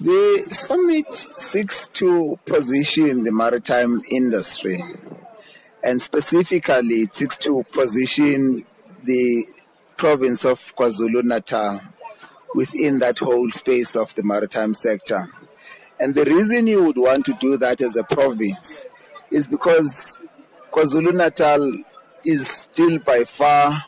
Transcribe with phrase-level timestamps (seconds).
[0.00, 4.82] The summit seeks to position the maritime industry
[5.84, 8.66] and specifically it seeks to position
[9.04, 9.46] the
[9.96, 11.80] province of KwaZulu Natal
[12.56, 15.28] within that whole space of the maritime sector.
[16.00, 18.86] And the reason you would want to do that as a province
[19.30, 20.18] is because
[20.72, 21.72] KwaZulu Natal
[22.24, 23.84] is still by far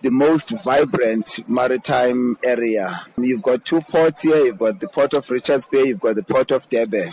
[0.00, 3.06] the most vibrant maritime area.
[3.16, 6.22] You've got two ports here, you've got the port of Richards Bay, you've got the
[6.22, 7.10] port of Durban.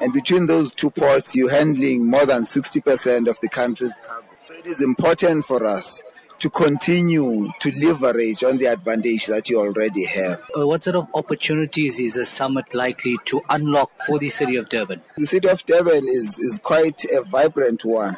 [0.00, 4.26] And between those two ports, you're handling more than 60% of the country's cargo.
[4.44, 6.02] So it is important for us
[6.40, 10.42] to continue to leverage on the advantage that you already have.
[10.58, 14.68] Uh, what sort of opportunities is a summit likely to unlock for the city of
[14.68, 15.00] Durban?
[15.16, 18.16] The city of Durban is, is quite a vibrant one.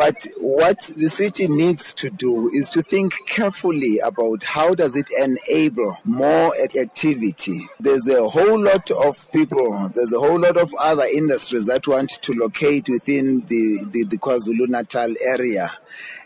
[0.00, 5.10] But what the city needs to do is to think carefully about how does it
[5.10, 7.68] enable more activity.
[7.78, 12.08] There's a whole lot of people, there's a whole lot of other industries that want
[12.22, 15.70] to locate within the, the, the KwaZulu-Natal area.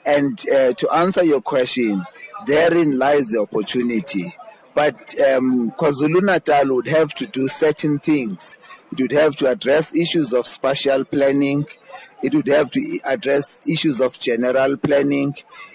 [0.06, 2.06] And uh, to answer your question,
[2.46, 4.36] therein lies the opportunity.
[4.74, 8.56] But um, KwaZulu-Natal would have to do certain things.
[8.92, 11.66] It would have to address issues of spatial planning,
[12.22, 15.34] it would have to address issues of general planning.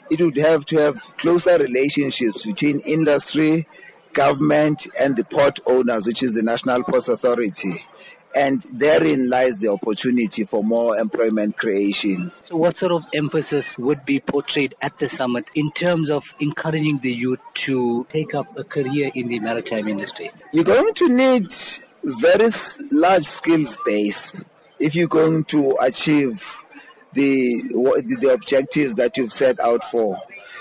[0.09, 3.67] It would have to have closer relationships between industry,
[4.13, 7.85] government, and the port owners, which is the National Ports Authority.
[8.35, 12.31] And therein lies the opportunity for more employment creation.
[12.45, 16.99] So, what sort of emphasis would be portrayed at the summit in terms of encouraging
[16.99, 20.29] the youth to take up a career in the maritime industry?
[20.51, 21.51] You're going to need
[22.03, 22.51] very
[22.91, 24.33] large skills base
[24.79, 26.43] if you're going to achieve
[27.13, 27.61] the
[28.19, 30.19] the objectives that you've set out for.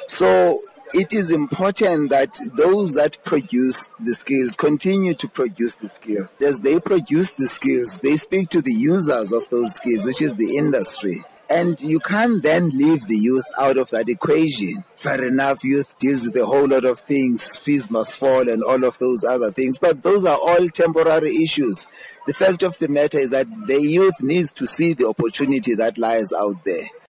[0.08, 0.62] So
[0.94, 6.28] it is important that those that produce the skills continue to produce the skills.
[6.40, 10.34] As they produce the skills, they speak to the users of those skills, which is
[10.34, 11.24] the industry.
[11.50, 14.84] And you can't then leave the youth out of that equation.
[14.96, 18.84] Fair enough, youth deals with a whole lot of things, fees must fall and all
[18.84, 21.86] of those other things, but those are all temporary issues.
[22.26, 25.96] The fact of the matter is that the youth needs to see the opportunity that
[25.96, 26.84] lies out there.